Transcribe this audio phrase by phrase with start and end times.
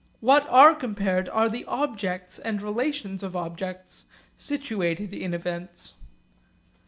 [0.19, 5.93] What are compared are the objects and relations of objects situated in events.